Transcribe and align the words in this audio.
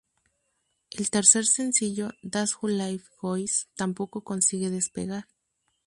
El 0.89 1.11
tercer 1.11 1.45
sencillo 1.45 2.09
"That's 2.27 2.55
How 2.59 2.69
Life 2.69 3.05
Goes" 3.21 3.67
tampoco 3.75 4.23
consigue 4.23 4.71
despegar. 4.71 5.27